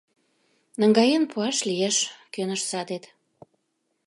[0.79, 1.97] —Наҥгаен пуаш лиеш,—
[2.33, 3.03] кӧныш садет.